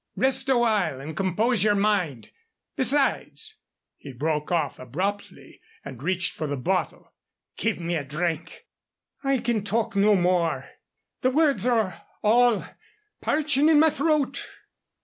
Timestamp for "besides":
2.75-3.59